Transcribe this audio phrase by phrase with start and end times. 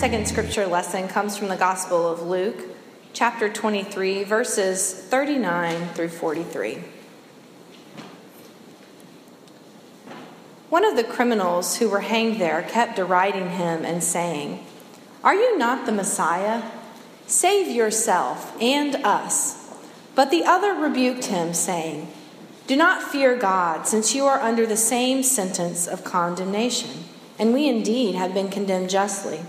[0.00, 2.64] Second scripture lesson comes from the Gospel of Luke,
[3.12, 6.82] chapter 23, verses 39 through 43.
[10.70, 14.64] One of the criminals who were hanged there kept deriding him and saying,
[15.22, 16.62] Are you not the Messiah?
[17.26, 19.70] Save yourself and us.
[20.14, 22.10] But the other rebuked him, saying,
[22.66, 27.04] Do not fear God, since you are under the same sentence of condemnation.
[27.38, 29.40] And we indeed have been condemned justly.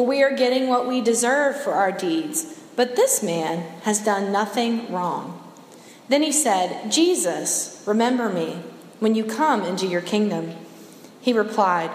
[0.00, 2.58] For we are getting what we deserve for our deeds.
[2.74, 5.38] But this man has done nothing wrong.
[6.08, 8.62] Then he said, Jesus, remember me
[8.98, 10.54] when you come into your kingdom.
[11.20, 11.90] He replied,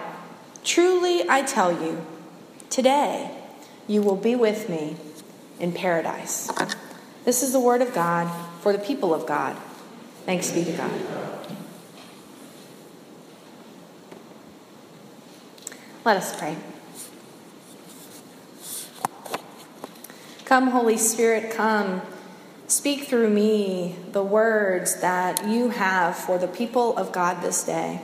[0.64, 2.06] Truly I tell you,
[2.70, 3.36] today
[3.88, 4.97] you will be with me
[5.59, 6.52] in paradise.
[7.23, 8.31] This is the word of God
[8.62, 9.58] for the people of God.
[10.28, 10.92] Thanks be to God.
[16.06, 16.56] Let us pray.
[20.45, 22.03] Come, Holy Spirit, come.
[22.67, 28.01] Speak through me the words that you have for the people of God this day.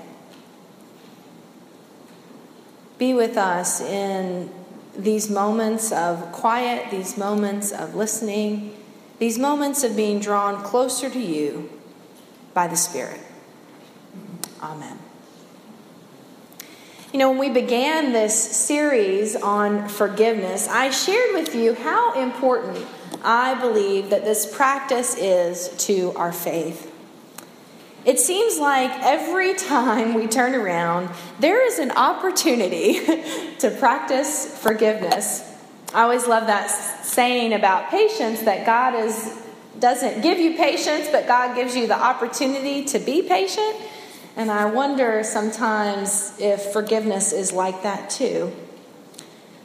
[2.98, 4.52] Be with us in
[4.98, 8.76] these moments of quiet, these moments of listening,
[9.20, 11.70] these moments of being drawn closer to you
[12.54, 13.22] by the Spirit.
[14.62, 15.00] Amen.
[17.12, 22.86] You know, when we began this series on forgiveness, I shared with you how important
[23.22, 26.90] I believe that this practice is to our faith.
[28.06, 31.10] It seems like every time we turn around,
[31.42, 33.06] there is an opportunity
[33.60, 35.44] to practice forgiveness.
[35.94, 39.38] I always love that saying about patience that God is
[39.80, 43.76] doesn't give you patience, but God gives you the opportunity to be patient.
[44.36, 48.54] And I wonder sometimes if forgiveness is like that too.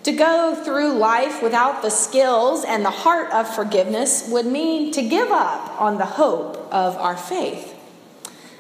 [0.03, 5.03] To go through life without the skills and the heart of forgiveness would mean to
[5.03, 7.75] give up on the hope of our faith.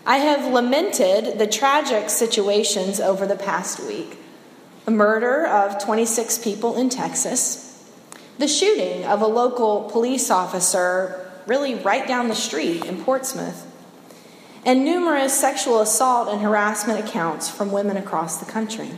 [0.04, 4.18] I have lamented the tragic situations over the past week
[4.86, 7.84] the murder of 26 people in Texas,
[8.38, 13.66] the shooting of a local police officer really right down the street in Portsmouth
[14.66, 18.90] and numerous sexual assault and harassment accounts from women across the country.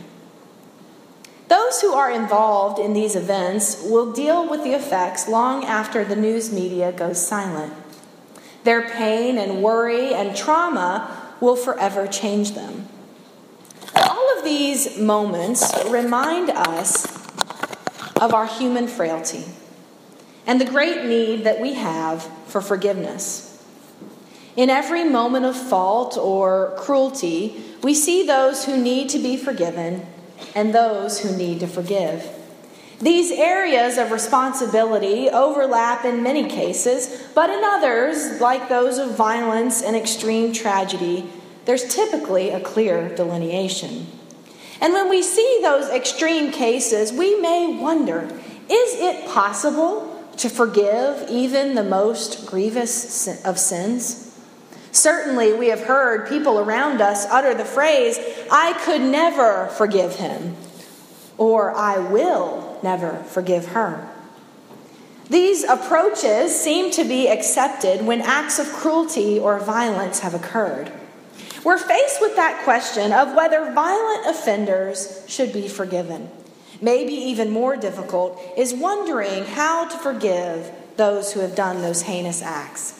[1.47, 6.15] Those who are involved in these events will deal with the effects long after the
[6.15, 7.71] news media goes silent.
[8.63, 12.87] Their pain and worry and trauma will forever change them.
[13.95, 17.05] All of these moments remind us
[18.19, 19.45] of our human frailty
[20.47, 23.58] and the great need that we have for forgiveness.
[24.55, 30.05] In every moment of fault or cruelty, we see those who need to be forgiven
[30.55, 32.27] and those who need to forgive.
[32.99, 39.81] These areas of responsibility overlap in many cases, but in others, like those of violence
[39.81, 41.29] and extreme tragedy,
[41.63, 44.07] there's typically a clear delineation.
[44.81, 48.23] And when we see those extreme cases, we may wonder
[48.71, 54.28] is it possible to forgive even the most grievous of sins?
[54.91, 58.19] Certainly, we have heard people around us utter the phrase,
[58.51, 60.55] I could never forgive him,
[61.37, 64.09] or I will never forgive her.
[65.29, 70.91] These approaches seem to be accepted when acts of cruelty or violence have occurred.
[71.63, 76.29] We're faced with that question of whether violent offenders should be forgiven.
[76.81, 82.41] Maybe even more difficult is wondering how to forgive those who have done those heinous
[82.41, 82.98] acts.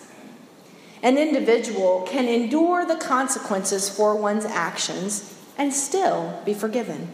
[1.02, 7.09] An individual can endure the consequences for one's actions and still be forgiven.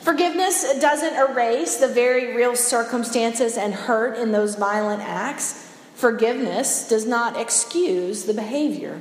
[0.00, 5.72] Forgiveness doesn't erase the very real circumstances and hurt in those violent acts.
[5.94, 9.00] Forgiveness does not excuse the behavior.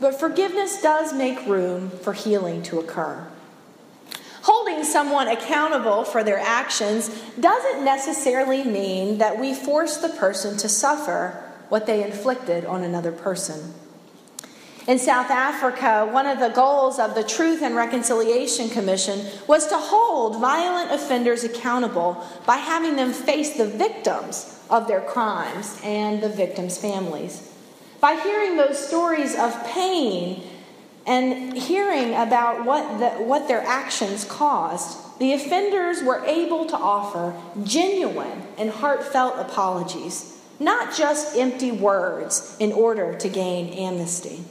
[0.00, 3.26] But forgiveness does make room for healing to occur.
[4.42, 7.08] Holding someone accountable for their actions
[7.38, 13.10] doesn't necessarily mean that we force the person to suffer what they inflicted on another
[13.10, 13.72] person.
[14.86, 19.78] In South Africa, one of the goals of the Truth and Reconciliation Commission was to
[19.78, 26.28] hold violent offenders accountable by having them face the victims of their crimes and the
[26.28, 27.50] victims' families.
[28.02, 30.46] By hearing those stories of pain
[31.06, 37.34] and hearing about what, the, what their actions caused, the offenders were able to offer
[37.64, 44.44] genuine and heartfelt apologies not just empty words in order to gain amnesty.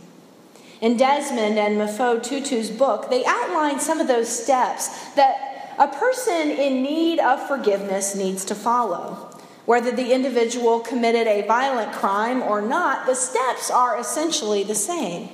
[0.82, 6.50] In Desmond and Mpho Tutu's book, they outline some of those steps that a person
[6.50, 9.30] in need of forgiveness needs to follow.
[9.66, 15.30] Whether the individual committed a violent crime or not, the steps are essentially the same.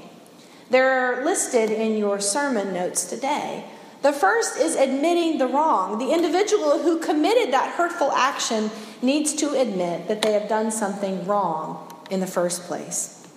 [0.69, 3.63] They're listed in your sermon notes today.
[4.01, 5.97] The first is admitting the wrong.
[5.97, 8.69] The individual who committed that hurtful action
[9.01, 13.27] needs to admit that they have done something wrong in the first place.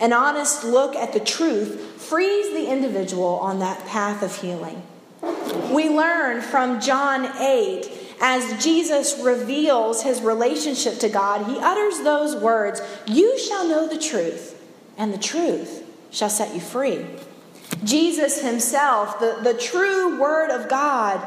[0.00, 4.82] An honest look at the truth frees the individual on that path of healing.
[5.72, 12.34] We learn from John 8 as Jesus reveals his relationship to God, he utters those
[12.34, 14.60] words You shall know the truth,
[14.96, 17.06] and the truth shall set you free.
[17.84, 21.24] Jesus himself, the, the true Word of God,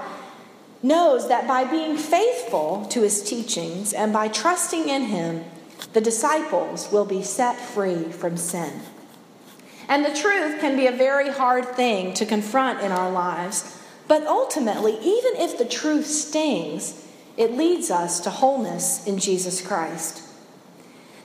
[0.83, 5.43] knows that by being faithful to his teachings and by trusting in him,
[5.93, 8.81] the disciples will be set free from sin.
[9.87, 13.77] And the truth can be a very hard thing to confront in our lives.
[14.07, 17.05] But ultimately, even if the truth stings,
[17.37, 20.23] it leads us to wholeness in Jesus Christ.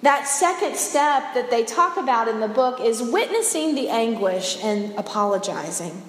[0.02, 4.94] That second step that they talk about in the book is witnessing the anguish and
[4.98, 6.02] apologizing.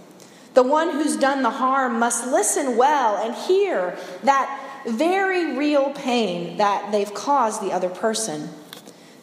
[0.58, 6.58] The one who's done the harm must listen well and hear that very real pain
[6.58, 8.50] that they've caused the other person.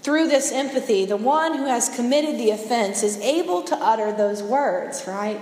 [0.03, 4.45] Through this empathy, the one who has committed the offense is able to utter those
[4.45, 5.41] words, right?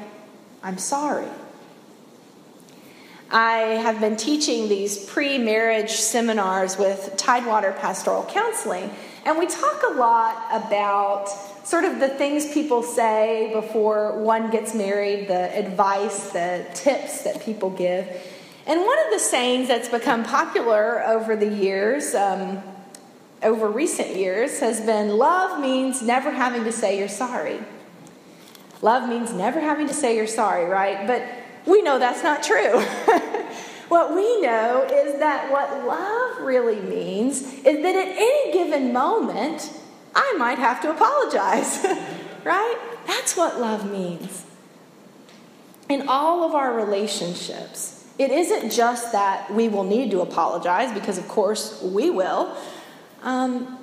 [0.63, 1.29] I'm sorry.
[3.31, 8.89] I have been teaching these pre marriage seminars with Tidewater Pastoral Counseling,
[9.27, 11.29] and we talk a lot about
[11.65, 17.43] sort of the things people say before one gets married, the advice, the tips that
[17.43, 18.07] people give.
[18.67, 22.63] And one of the sayings that's become popular over the years, um,
[23.43, 27.59] over recent years, has been love means never having to say you're sorry.
[28.81, 31.07] Love means never having to say you're sorry, right?
[31.07, 31.25] But
[31.67, 32.81] we know that's not true.
[33.89, 39.71] what we know is that what love really means is that at any given moment,
[40.15, 41.85] I might have to apologize,
[42.45, 42.77] right?
[43.07, 44.45] That's what love means.
[45.89, 51.19] In all of our relationships, it isn't just that we will need to apologize, because
[51.19, 52.57] of course we will,
[53.23, 53.79] um,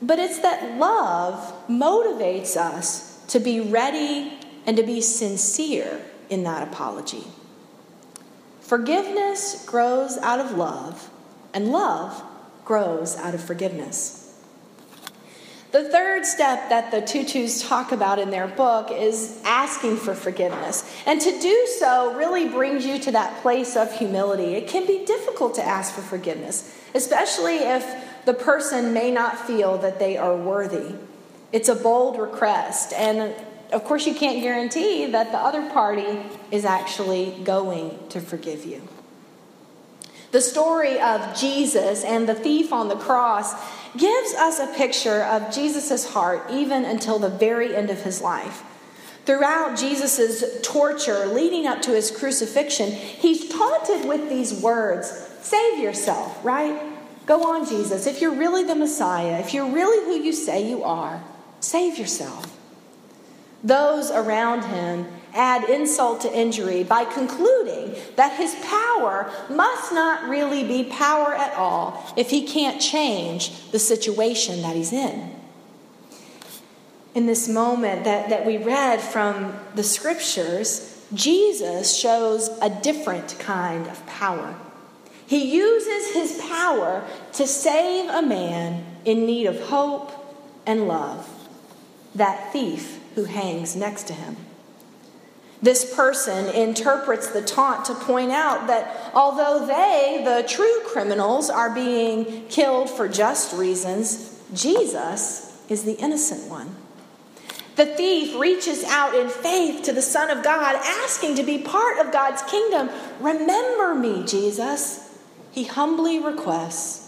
[0.00, 6.00] but it's that love motivates us to be ready and to be sincere
[6.30, 7.24] in that apology.
[8.60, 11.10] Forgiveness grows out of love,
[11.54, 12.22] and love
[12.64, 14.17] grows out of forgiveness.
[15.70, 20.90] The third step that the Tutus talk about in their book is asking for forgiveness.
[21.06, 24.54] And to do so really brings you to that place of humility.
[24.54, 27.84] It can be difficult to ask for forgiveness, especially if
[28.24, 30.94] the person may not feel that they are worthy.
[31.52, 33.34] It's a bold request, and
[33.72, 38.80] of course, you can't guarantee that the other party is actually going to forgive you.
[40.30, 43.54] The story of Jesus and the thief on the cross
[43.96, 48.62] gives us a picture of Jesus' heart even until the very end of his life.
[49.24, 56.44] Throughout Jesus' torture leading up to his crucifixion, he's taunted with these words Save yourself,
[56.44, 56.80] right?
[57.24, 58.06] Go on, Jesus.
[58.06, 61.22] If you're really the Messiah, if you're really who you say you are,
[61.60, 62.56] save yourself.
[63.62, 70.64] Those around him add insult to injury by concluding that his power must not really
[70.64, 75.34] be power at all if he can't change the situation that he's in.
[77.14, 83.86] In this moment that, that we read from the scriptures, Jesus shows a different kind
[83.88, 84.54] of power.
[85.26, 87.04] He uses his power
[87.34, 90.12] to save a man in need of hope
[90.66, 91.28] and love.
[92.14, 94.36] That thief who hangs next to him.
[95.60, 101.74] This person interprets the taunt to point out that although they, the true criminals, are
[101.74, 106.74] being killed for just reasons, Jesus is the innocent one.
[107.74, 111.98] The thief reaches out in faith to the Son of God, asking to be part
[111.98, 112.90] of God's kingdom.
[113.20, 115.16] Remember me, Jesus.
[115.52, 117.04] He humbly requests.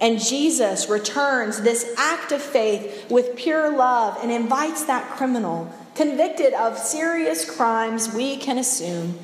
[0.00, 6.54] And Jesus returns this act of faith with pure love and invites that criminal, convicted
[6.54, 9.18] of serious crimes we can assume,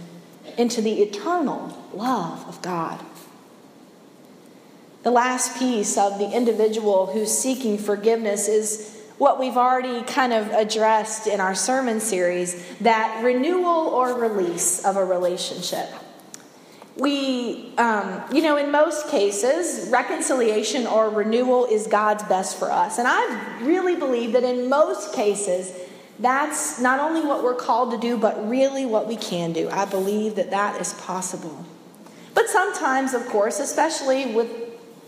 [0.57, 3.01] into the eternal love of God.
[5.05, 10.49] The last piece of the individual who's seeking forgiveness is what we've already kind of
[10.51, 15.89] addressed in our sermon series that renewal or release of a relationship
[16.99, 22.99] we, um, you know, in most cases, reconciliation or renewal is God's best for us.
[22.99, 25.73] And I really believe that in most cases,
[26.19, 29.69] that's not only what we're called to do, but really what we can do.
[29.71, 31.65] I believe that that is possible.
[32.35, 34.51] But sometimes, of course, especially with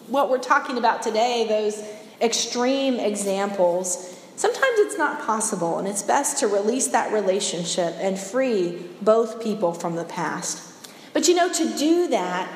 [0.07, 1.83] what we're talking about today, those
[2.21, 8.83] extreme examples, sometimes it's not possible, and it's best to release that relationship and free
[9.03, 10.67] both people from the past.
[11.13, 12.49] But you know, to do that,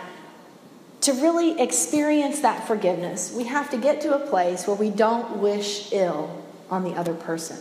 [1.03, 5.39] to really experience that forgiveness, we have to get to a place where we don't
[5.39, 7.59] wish ill on the other person.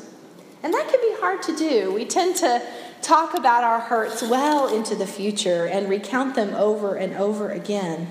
[0.63, 1.93] And that can be hard to do.
[1.93, 2.61] We tend to
[3.01, 8.07] talk about our hurts well into the future and recount them over and over again.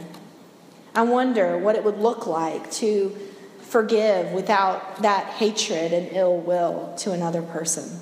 [0.95, 3.17] I wonder what it would look like to
[3.61, 8.01] forgive without that hatred and ill will to another person.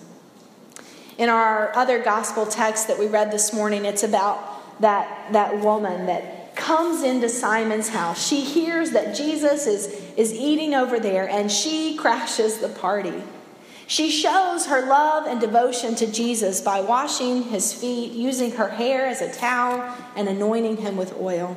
[1.16, 6.07] In our other gospel text that we read this morning, it's about that, that woman
[6.07, 8.26] that comes into Simon's house.
[8.26, 13.23] She hears that Jesus is, is eating over there and she crashes the party.
[13.90, 19.04] She shows her love and devotion to Jesus by washing his feet, using her hair
[19.04, 21.56] as a towel, and anointing him with oil.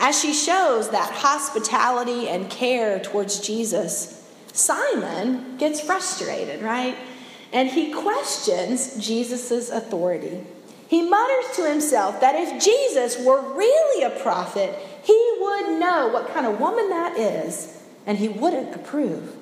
[0.00, 6.96] As she shows that hospitality and care towards Jesus, Simon gets frustrated, right?
[7.52, 10.40] And he questions Jesus' authority.
[10.88, 16.34] He mutters to himself that if Jesus were really a prophet, he would know what
[16.34, 19.36] kind of woman that is, and he wouldn't approve.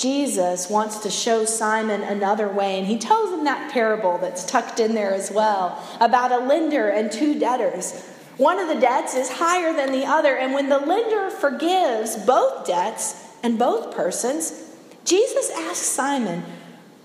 [0.00, 4.80] Jesus wants to show Simon another way, and he tells him that parable that's tucked
[4.80, 8.02] in there as well about a lender and two debtors.
[8.38, 12.66] One of the debts is higher than the other, and when the lender forgives both
[12.66, 16.44] debts and both persons, Jesus asks Simon,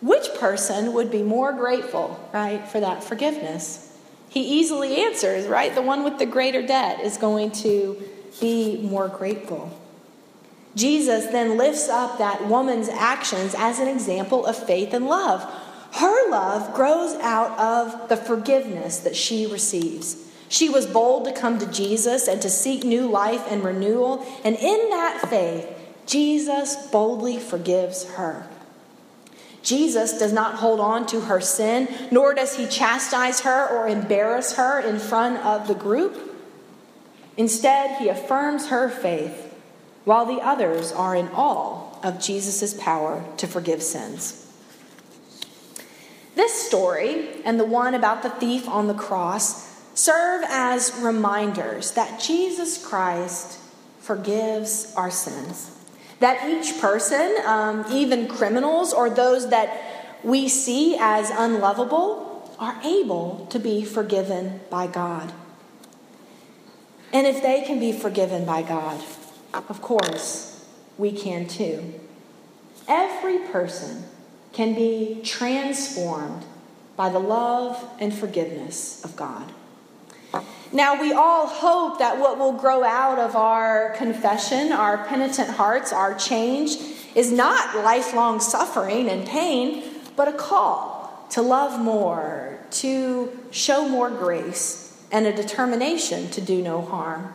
[0.02, 4.00] which person would be more grateful, right, for that forgiveness?
[4.30, 5.76] He easily answers, right?
[5.76, 8.02] The one with the greater debt is going to
[8.40, 9.78] be more grateful.
[10.76, 15.44] Jesus then lifts up that woman's actions as an example of faith and love.
[15.94, 20.18] Her love grows out of the forgiveness that she receives.
[20.50, 24.26] She was bold to come to Jesus and to seek new life and renewal.
[24.44, 25.68] And in that faith,
[26.06, 28.48] Jesus boldly forgives her.
[29.64, 34.54] Jesus does not hold on to her sin, nor does he chastise her or embarrass
[34.54, 36.38] her in front of the group.
[37.36, 39.45] Instead, he affirms her faith,
[40.06, 44.42] while the others are in awe of Jesus' power to forgive sins.
[46.36, 52.20] This story, and the one about the thief on the cross, serve as reminders that
[52.20, 53.60] Jesus Christ
[54.00, 55.72] forgives our sins.
[56.20, 63.48] That each person, um, even criminals or those that we see as unlovable, are able
[63.50, 65.34] to be forgiven by God.
[67.12, 69.02] And if they can be forgiven by God,
[69.70, 70.66] of course,
[70.98, 72.00] we can too.
[72.88, 74.04] Every person
[74.54, 76.46] can be transformed
[76.96, 79.52] by the love and forgiveness of God.
[80.72, 85.94] Now, we all hope that what will grow out of our confession, our penitent hearts,
[85.94, 86.78] our change,
[87.16, 89.84] is not lifelong suffering and pain,
[90.16, 96.62] but a call to love more, to show more grace, and a determination to do
[96.62, 97.34] no harm.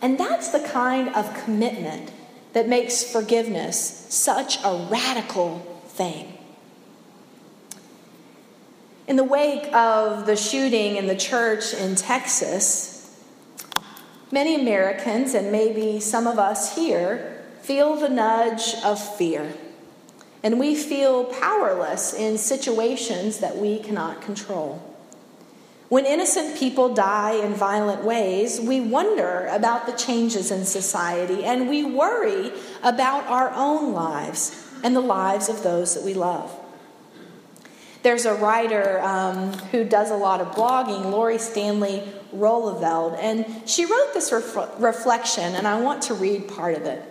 [0.00, 2.12] And that's the kind of commitment
[2.52, 6.38] that makes forgiveness such a radical thing.
[9.06, 13.16] In the wake of the shooting in the church in Texas,
[14.30, 19.54] many Americans, and maybe some of us here, feel the nudge of fear.
[20.42, 24.87] And we feel powerless in situations that we cannot control.
[25.88, 31.68] When innocent people die in violent ways, we wonder about the changes in society and
[31.68, 32.52] we worry
[32.82, 36.54] about our own lives and the lives of those that we love.
[38.02, 42.02] There's a writer um, who does a lot of blogging, Lori Stanley
[42.34, 47.02] Roeleveld, and she wrote this ref- reflection, and I want to read part of it.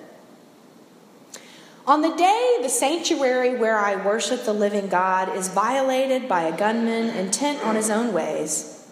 [1.88, 6.58] On the day the sanctuary where I worship the living God is violated by a
[6.58, 8.86] gunman intent on his own ways,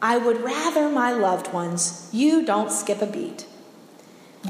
[0.00, 3.46] I would rather, my loved ones, you don't skip a beat.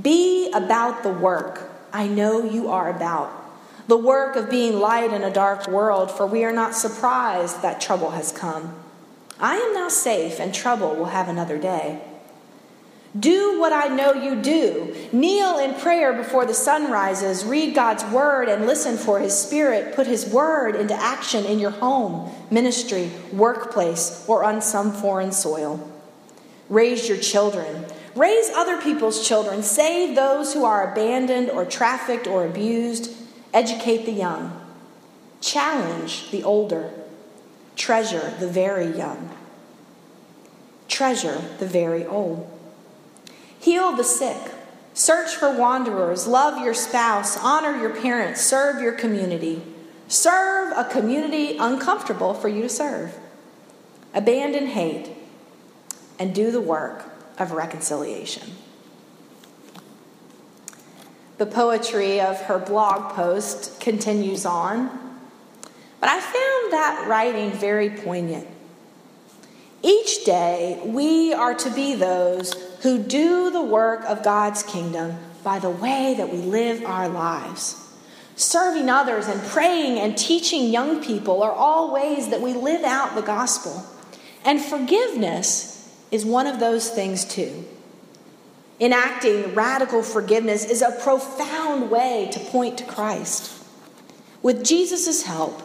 [0.00, 3.40] Be about the work I know you are about
[3.88, 7.80] the work of being light in a dark world, for we are not surprised that
[7.80, 8.72] trouble has come.
[9.40, 12.00] I am now safe, and trouble will have another day.
[13.18, 14.94] Do what I know you do.
[15.10, 17.44] Kneel in prayer before the sun rises.
[17.44, 19.96] Read God's word and listen for his spirit.
[19.96, 25.90] Put his word into action in your home, ministry, workplace, or on some foreign soil.
[26.68, 27.84] Raise your children.
[28.14, 29.64] Raise other people's children.
[29.64, 33.12] Save those who are abandoned or trafficked or abused.
[33.52, 34.56] Educate the young.
[35.40, 36.92] Challenge the older.
[37.74, 39.30] Treasure the very young.
[40.86, 42.59] Treasure the very old.
[43.60, 44.52] Heal the sick.
[44.94, 46.26] Search for wanderers.
[46.26, 47.36] Love your spouse.
[47.36, 48.40] Honor your parents.
[48.40, 49.62] Serve your community.
[50.08, 53.16] Serve a community uncomfortable for you to serve.
[54.14, 55.10] Abandon hate
[56.18, 57.04] and do the work
[57.38, 58.50] of reconciliation.
[61.38, 64.88] The poetry of her blog post continues on,
[66.00, 68.46] but I found that writing very poignant.
[69.82, 75.58] Each day, we are to be those who do the work of God's kingdom by
[75.58, 77.76] the way that we live our lives.
[78.36, 83.14] Serving others and praying and teaching young people are all ways that we live out
[83.14, 83.84] the gospel.
[84.44, 87.64] And forgiveness is one of those things too.
[88.80, 93.62] Enacting radical forgiveness is a profound way to point to Christ.
[94.42, 95.60] With Jesus' help,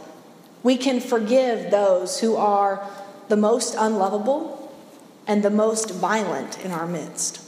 [0.63, 2.85] we can forgive those who are
[3.29, 4.64] the most unlovable
[5.27, 7.41] and the most violent in our midst.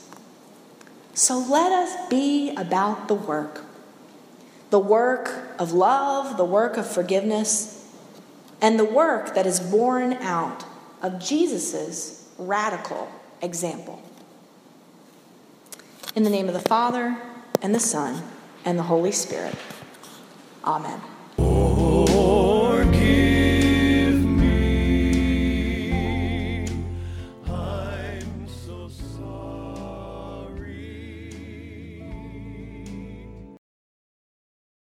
[1.13, 3.63] So let us be about the work
[4.69, 7.89] the work of love, the work of forgiveness,
[8.61, 10.65] and the work that is born out
[11.01, 13.09] of Jesus' radical
[13.41, 14.01] example.
[16.15, 17.17] In the name of the Father,
[17.61, 18.23] and the Son,
[18.65, 19.55] and the Holy Spirit.
[20.63, 20.99] Amen.